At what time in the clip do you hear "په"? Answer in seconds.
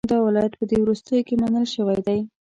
0.59-0.65